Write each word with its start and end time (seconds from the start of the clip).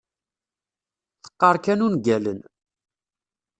Teqqar 1.23 1.55
kan 1.63 1.79
ungalen. 1.87 2.39